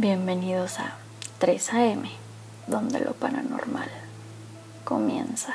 [0.00, 0.94] Bienvenidos a
[1.40, 2.04] 3 AM,
[2.66, 3.90] donde lo paranormal
[4.82, 5.52] comienza.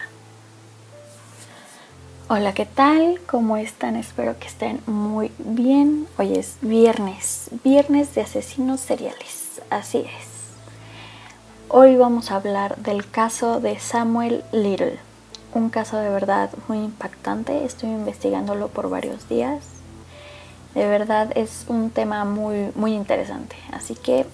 [2.28, 3.22] Hola, ¿qué tal?
[3.26, 3.96] ¿Cómo están?
[3.96, 6.08] Espero que estén muy bien.
[6.20, 9.64] Hoy es viernes, viernes de asesinos seriales.
[9.72, 10.28] Así es.
[11.68, 15.00] Hoy vamos a hablar del caso de Samuel Little.
[15.56, 17.66] Un caso de verdad muy impactante.
[17.66, 19.75] Estoy investigándolo por varios días
[20.76, 23.56] de verdad es un tema muy, muy interesante.
[23.72, 24.26] Así que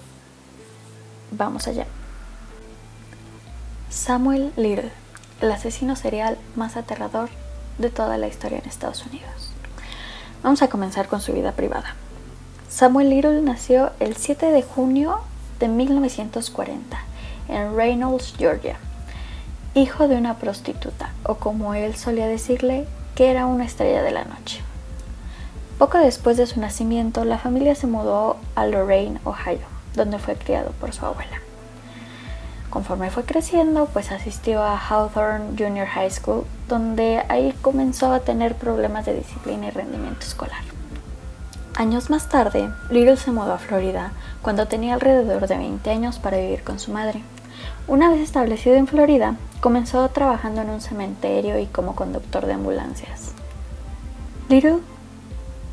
[1.30, 1.86] vamos allá.
[3.88, 4.90] Samuel Little,
[5.40, 7.30] el asesino serial más aterrador
[7.78, 9.52] de toda la historia en Estados Unidos.
[10.42, 11.94] Vamos a comenzar con su vida privada.
[12.68, 15.20] Samuel Little nació el 7 de junio
[15.60, 16.98] de 1940
[17.48, 18.76] en Reynolds, Georgia,
[19.74, 24.24] hijo de una prostituta, o como él solía decirle, que era una estrella de la
[24.24, 24.60] noche.
[25.82, 30.70] Poco después de su nacimiento, la familia se mudó a Lorraine, Ohio, donde fue criado
[30.78, 31.40] por su abuela.
[32.70, 38.54] Conforme fue creciendo, pues asistió a Hawthorne Junior High School, donde ahí comenzó a tener
[38.54, 40.62] problemas de disciplina y rendimiento escolar.
[41.74, 46.36] Años más tarde, Little se mudó a Florida cuando tenía alrededor de 20 años para
[46.36, 47.24] vivir con su madre.
[47.88, 53.32] Una vez establecido en Florida, comenzó trabajando en un cementerio y como conductor de ambulancias.
[54.48, 54.78] Little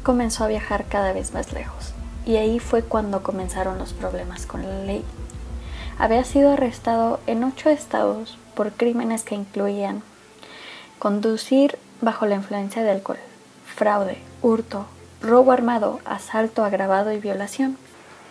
[0.03, 1.93] comenzó a viajar cada vez más lejos
[2.25, 5.03] y ahí fue cuando comenzaron los problemas con la ley.
[5.97, 10.03] Había sido arrestado en ocho estados por crímenes que incluían
[10.99, 13.17] conducir bajo la influencia de alcohol,
[13.65, 14.85] fraude, hurto,
[15.21, 17.77] robo armado, asalto agravado y violación.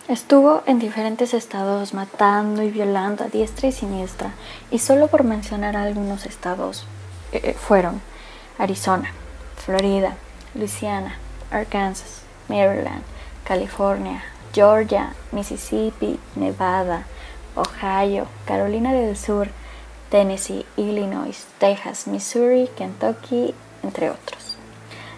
[0.06, 4.30] Estuvo en diferentes estados matando y violando a diestra y siniestra,
[4.70, 6.84] y solo por mencionar algunos estados
[7.33, 8.00] eh, fueron
[8.58, 9.11] Arizona,
[9.56, 10.16] Florida,
[10.55, 11.16] Luisiana,
[11.50, 13.02] Arkansas, Maryland,
[13.44, 17.05] California, Georgia, Mississippi, Nevada,
[17.55, 19.48] Ohio, Carolina del Sur,
[20.11, 24.56] Tennessee, Illinois, Texas, Missouri, Kentucky, entre otros.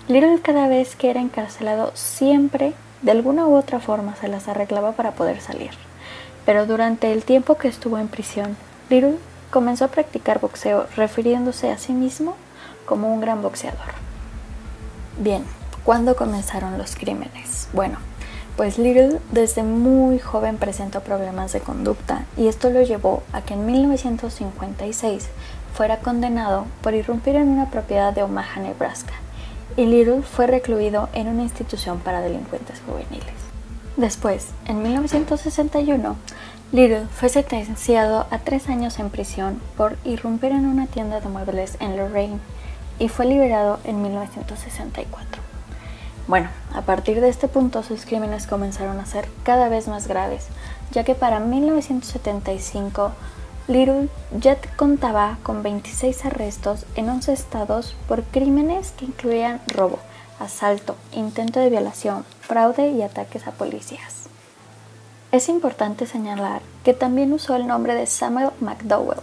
[0.08, 2.72] Little cada vez que era encarcelado siempre,
[3.02, 5.70] de alguna u otra forma, se las arreglaba para poder salir.
[6.44, 8.56] Pero durante el tiempo que estuvo en prisión,
[8.88, 9.18] Little
[9.50, 12.36] comenzó a practicar boxeo, refiriéndose a sí mismo
[12.86, 13.94] como un gran boxeador.
[15.18, 15.44] Bien,
[15.84, 17.68] ¿Cuándo comenzaron los crímenes?
[17.72, 17.96] Bueno,
[18.56, 23.54] pues Little desde muy joven presentó problemas de conducta y esto lo llevó a que
[23.54, 25.28] en 1956
[25.74, 29.14] fuera condenado por irrumpir en una propiedad de Omaha, Nebraska,
[29.78, 33.34] y Little fue recluido en una institución para delincuentes juveniles.
[33.96, 36.16] Después, en 1961,
[36.72, 41.78] Little fue sentenciado a tres años en prisión por irrumpir en una tienda de muebles
[41.80, 42.38] en Lorraine
[42.98, 45.49] y fue liberado en 1964.
[46.30, 50.46] Bueno, a partir de este punto sus crímenes comenzaron a ser cada vez más graves,
[50.92, 53.10] ya que para 1975
[53.66, 54.08] Little
[54.38, 59.98] ya contaba con 26 arrestos en 11 estados por crímenes que incluían robo,
[60.38, 64.28] asalto, intento de violación, fraude y ataques a policías.
[65.32, 69.18] Es importante señalar que también usó el nombre de Samuel McDowell,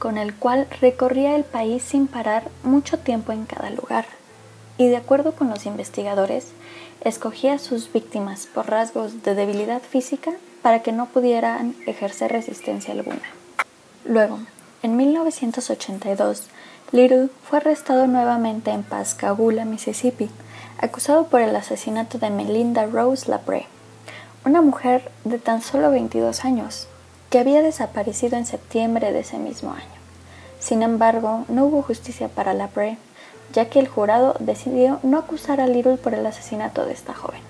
[0.00, 4.06] con el cual recorría el país sin parar mucho tiempo en cada lugar
[4.82, 6.48] y de acuerdo con los investigadores,
[7.04, 12.92] escogía a sus víctimas por rasgos de debilidad física para que no pudieran ejercer resistencia
[12.92, 13.22] alguna.
[14.04, 14.40] Luego,
[14.82, 16.48] en 1982,
[16.90, 20.28] Little fue arrestado nuevamente en Pascagoula, Mississippi,
[20.78, 23.66] acusado por el asesinato de Melinda Rose Lapre,
[24.44, 26.88] una mujer de tan solo 22 años,
[27.30, 30.02] que había desaparecido en septiembre de ese mismo año.
[30.58, 32.98] Sin embargo, no hubo justicia para Lapre
[33.52, 37.40] ya que el jurado decidió no acusar a Little por el asesinato de esta joven.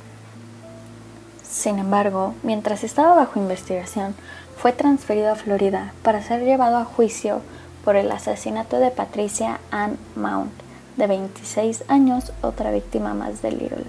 [1.42, 4.14] Sin embargo, mientras estaba bajo investigación,
[4.56, 7.40] fue transferido a Florida para ser llevado a juicio
[7.84, 10.52] por el asesinato de Patricia Ann Mount,
[10.96, 13.84] de 26 años, otra víctima más de Little,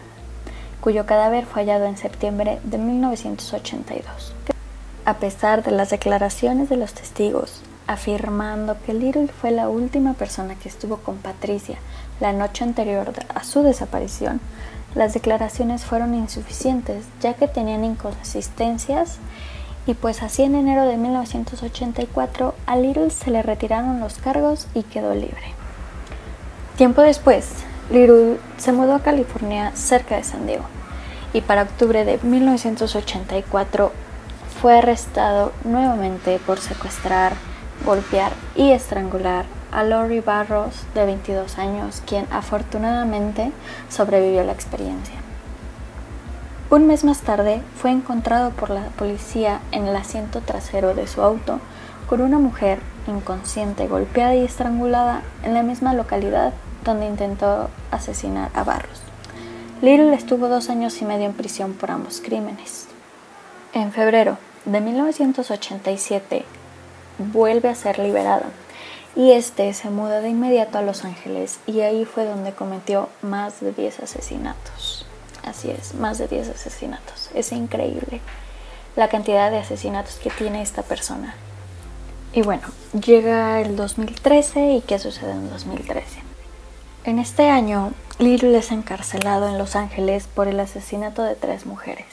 [0.81, 4.33] cuyo cadáver fue hallado en septiembre de 1982.
[5.05, 10.55] A pesar de las declaraciones de los testigos, afirmando que Little fue la última persona
[10.55, 11.77] que estuvo con Patricia
[12.19, 14.39] la noche anterior a su desaparición,
[14.95, 19.17] las declaraciones fueron insuficientes ya que tenían inconsistencias
[19.85, 24.83] y pues así en enero de 1984 a Little se le retiraron los cargos y
[24.83, 25.53] quedó libre.
[26.77, 27.49] Tiempo después,
[27.91, 30.65] Little se mudó a California cerca de San Diego
[31.33, 33.91] y para octubre de 1984
[34.61, 37.33] fue arrestado nuevamente por secuestrar,
[37.85, 43.51] golpear y estrangular a Lori Barros, de 22 años, quien afortunadamente
[43.89, 45.15] sobrevivió la experiencia.
[46.69, 51.21] Un mes más tarde fue encontrado por la policía en el asiento trasero de su
[51.21, 51.59] auto
[52.07, 56.53] con una mujer inconsciente, golpeada y estrangulada en la misma localidad
[56.83, 59.01] donde intentó asesinar a Barros.
[59.81, 62.87] Little estuvo dos años y medio en prisión por ambos crímenes.
[63.73, 66.45] En febrero de 1987
[67.17, 68.45] vuelve a ser liberado
[69.15, 73.59] y este se muda de inmediato a Los Ángeles y ahí fue donde cometió más
[73.61, 75.05] de 10 asesinatos.
[75.45, 77.29] Así es, más de 10 asesinatos.
[77.35, 78.21] Es increíble
[78.95, 81.35] la cantidad de asesinatos que tiene esta persona.
[82.33, 82.63] Y bueno,
[82.93, 86.21] llega el 2013 y ¿qué sucede en 2013?
[87.03, 92.05] En este año, Little es encarcelado en Los Ángeles por el asesinato de tres mujeres,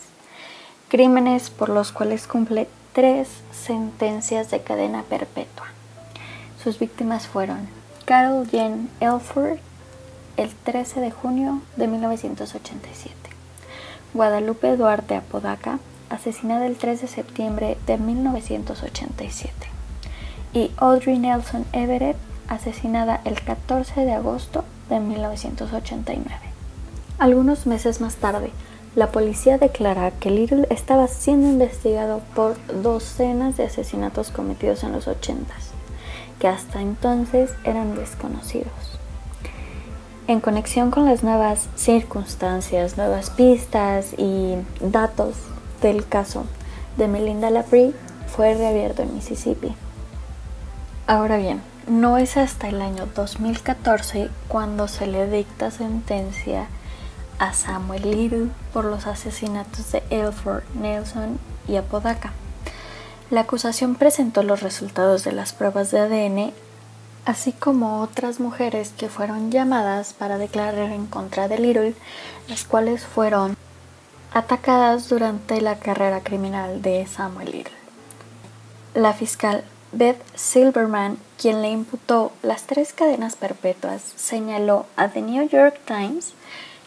[0.89, 5.67] crímenes por los cuales cumple tres sentencias de cadena perpetua.
[6.63, 7.69] Sus víctimas fueron
[8.05, 9.59] Carol Jane Elford
[10.37, 13.15] el 13 de junio de 1987,
[14.15, 15.79] Guadalupe Duarte Apodaca,
[16.09, 19.53] asesinada el 3 de septiembre de 1987,
[20.55, 22.17] y Audrey Nelson Everett,
[22.49, 26.35] asesinada el 14 de agosto de 1989.
[27.19, 28.51] Algunos meses más tarde,
[28.95, 35.07] la policía declara que Little estaba siendo investigado por docenas de asesinatos cometidos en los
[35.07, 35.71] 80s,
[36.41, 38.99] que hasta entonces eran desconocidos.
[40.27, 45.35] En conexión con las nuevas circunstancias, nuevas pistas y datos
[45.83, 46.45] del caso
[46.97, 47.93] de Melinda Laprie,
[48.27, 49.75] fue reabierto en Mississippi.
[51.07, 56.69] Ahora bien, no es hasta el año 2014 cuando se le dicta sentencia
[57.41, 62.33] a Samuel Little por los asesinatos de Elford, Nelson y Apodaca.
[63.31, 66.53] La acusación presentó los resultados de las pruebas de ADN,
[67.25, 71.95] así como otras mujeres que fueron llamadas para declarar en contra de Little,
[72.47, 73.57] las cuales fueron
[74.33, 77.75] atacadas durante la carrera criminal de Samuel Little.
[78.95, 85.49] La fiscal Beth Silverman, quien le imputó las tres cadenas perpetuas, señaló a The New
[85.49, 86.35] York Times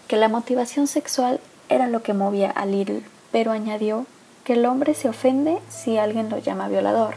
[0.08, 1.40] que la motivación sexual
[1.70, 4.06] era lo que movía a Little, pero añadió
[4.44, 7.16] que el hombre se ofende si alguien lo llama violador.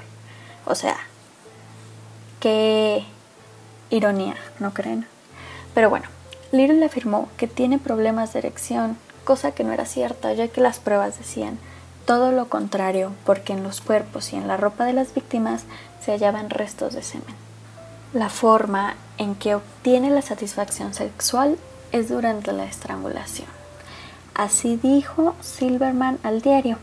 [0.65, 0.97] O sea,
[2.41, 3.05] qué
[3.91, 5.07] ironía, ¿no creen?
[5.75, 6.07] Pero bueno,
[6.53, 10.79] Little afirmó que tiene problemas de erección, cosa que no era cierta, ya que las
[10.79, 11.59] pruebas decían
[12.07, 15.65] todo lo contrario, porque en los cuerpos y en la ropa de las víctimas
[16.01, 17.35] se hallaban restos de semen.
[18.13, 21.59] La forma en que obtiene la satisfacción sexual
[21.93, 23.49] es durante la estrangulación.
[24.35, 26.79] Así dijo Silverman al diario.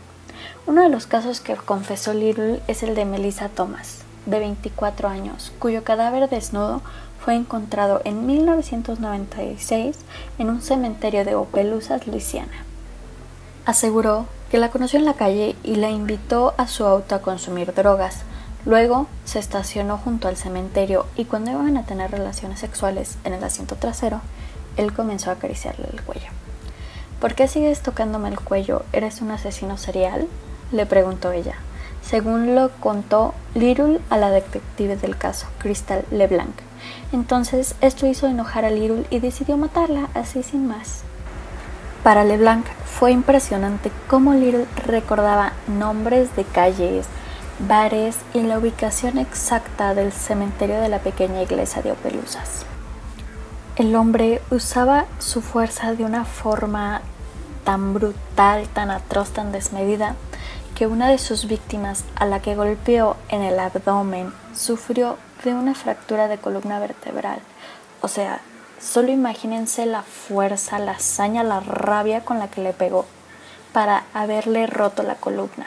[0.66, 5.52] Uno de los casos que confesó Little es el de Melissa Thomas, de 24 años,
[5.58, 6.82] cuyo cadáver desnudo
[7.24, 9.96] fue encontrado en 1996
[10.38, 12.64] en un cementerio de Opelousas, Luisiana.
[13.64, 17.72] Aseguró que la conoció en la calle y la invitó a su auto a consumir
[17.72, 18.22] drogas.
[18.66, 23.42] Luego se estacionó junto al cementerio y cuando iban a tener relaciones sexuales en el
[23.42, 24.20] asiento trasero,
[24.76, 26.28] él comenzó a acariciarle el cuello.
[27.20, 28.84] ¿Por qué sigues tocándome el cuello?
[28.92, 30.26] ¿Eres un asesino serial?
[30.72, 31.54] le preguntó ella.
[32.02, 36.54] Según lo contó Little a la detective del caso, Crystal LeBlanc.
[37.12, 41.02] Entonces esto hizo enojar a Little y decidió matarla así sin más.
[42.02, 47.06] Para LeBlanc fue impresionante cómo Little recordaba nombres de calles,
[47.58, 52.66] bares y la ubicación exacta del cementerio de la pequeña iglesia de Opelusas.
[53.76, 57.02] El hombre usaba su fuerza de una forma
[57.64, 60.14] tan brutal, tan atroz, tan desmedida,
[60.74, 65.74] que una de sus víctimas, a la que golpeó en el abdomen, sufrió de una
[65.74, 67.40] fractura de columna vertebral.
[68.00, 68.40] O sea,
[68.84, 73.06] Solo imagínense la fuerza, la hazaña, la rabia con la que le pegó
[73.72, 75.66] para haberle roto la columna.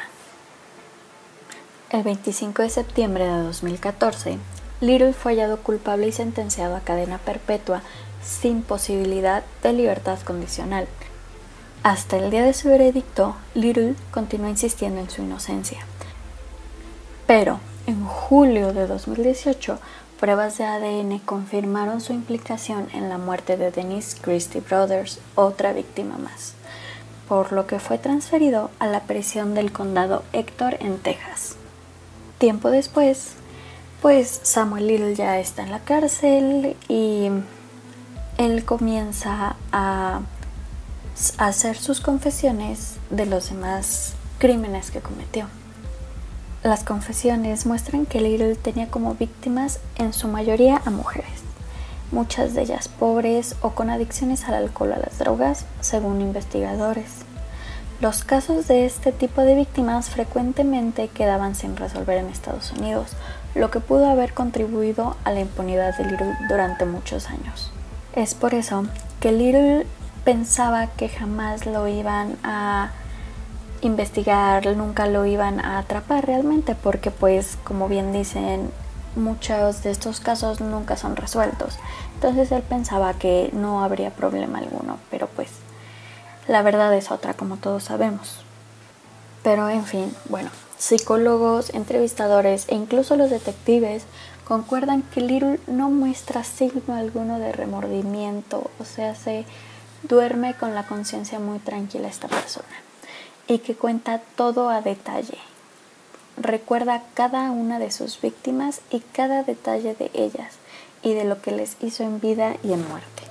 [1.90, 4.38] El 25 de septiembre de 2014,
[4.82, 7.82] Little fue hallado culpable y sentenciado a cadena perpetua
[8.24, 10.88] sin posibilidad de libertad condicional.
[11.84, 15.80] Hasta el día de su veredicto, Little continuó insistiendo en su inocencia.
[17.26, 19.80] Pero en julio de 2018
[20.20, 26.18] Pruebas de ADN confirmaron su implicación en la muerte de Denise Christie Brothers, otra víctima
[26.18, 26.54] más,
[27.28, 31.56] por lo que fue transferido a la prisión del condado Héctor en Texas.
[32.40, 33.34] Tiempo después,
[34.02, 37.30] pues Samuel Little ya está en la cárcel y
[38.38, 40.22] él comienza a
[41.38, 45.48] hacer sus confesiones de los demás crímenes que cometió.
[46.64, 51.42] Las confesiones muestran que Little tenía como víctimas en su mayoría a mujeres,
[52.12, 57.06] muchas de ellas pobres o con adicciones al alcohol o a las drogas, según investigadores.
[58.02, 63.14] Los casos de este tipo de víctimas frecuentemente quedaban sin resolver en Estados Unidos,
[63.58, 67.72] lo que pudo haber contribuido a la impunidad de Little durante muchos años.
[68.14, 68.86] Es por eso
[69.20, 69.86] que Little
[70.24, 72.92] pensaba que jamás lo iban a
[73.82, 78.72] investigar, nunca lo iban a atrapar realmente, porque pues como bien dicen,
[79.16, 81.78] muchos de estos casos nunca son resueltos.
[82.16, 85.50] Entonces él pensaba que no habría problema alguno, pero pues
[86.48, 88.40] la verdad es otra, como todos sabemos.
[89.44, 94.04] Pero en fin, bueno, psicólogos, entrevistadores e incluso los detectives
[94.48, 99.46] concuerdan que Little no muestra signo alguno de remordimiento, o sea, se
[100.04, 102.68] duerme con la conciencia muy tranquila esta persona
[103.48, 105.38] y que cuenta todo a detalle.
[106.38, 110.56] Recuerda cada una de sus víctimas y cada detalle de ellas
[111.02, 113.24] y de lo que les hizo en vida y en muerte.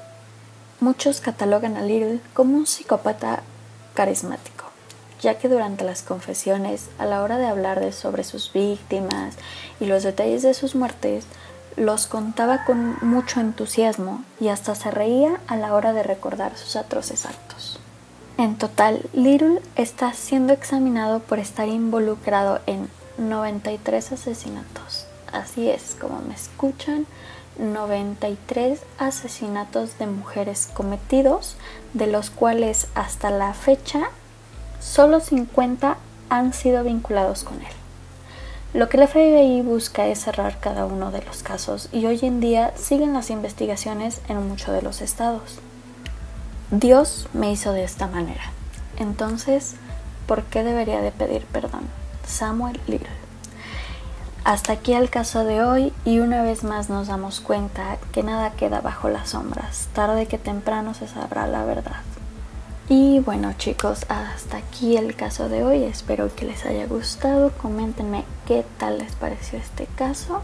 [0.80, 3.42] Muchos catalogan a Little como un psicópata
[3.94, 4.55] carismático,
[5.20, 9.34] ya que durante las confesiones, a la hora de hablar sobre sus víctimas
[9.80, 11.26] y los detalles de sus muertes,
[11.76, 16.76] los contaba con mucho entusiasmo y hasta se reía a la hora de recordar sus
[16.76, 17.78] atroces actos.
[18.38, 25.06] En total, Little está siendo examinado por estar involucrado en 93 asesinatos.
[25.32, 27.06] Así es, como me escuchan,
[27.58, 31.56] 93 asesinatos de mujeres cometidos,
[31.94, 34.10] de los cuales hasta la fecha
[34.80, 35.96] solo 50
[36.28, 37.72] han sido vinculados con él.
[38.74, 42.40] Lo que el FBI busca es cerrar cada uno de los casos y hoy en
[42.40, 45.58] día siguen las investigaciones en muchos de los estados.
[46.70, 48.42] Dios me hizo de esta manera.
[48.98, 49.76] Entonces,
[50.26, 51.88] ¿por qué debería de pedir perdón?
[52.26, 53.08] Samuel Little.
[54.44, 58.52] Hasta aquí el caso de hoy y una vez más nos damos cuenta que nada
[58.52, 59.88] queda bajo las sombras.
[59.92, 62.02] Tarde que temprano se sabrá la verdad.
[62.88, 65.82] Y bueno chicos, hasta aquí el caso de hoy.
[65.82, 67.50] Espero que les haya gustado.
[67.50, 70.42] Coméntenme qué tal les pareció este caso.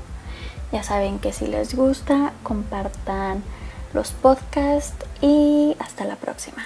[0.72, 3.44] Ya saben que si les gusta, compartan
[3.94, 6.64] los podcasts y hasta la próxima.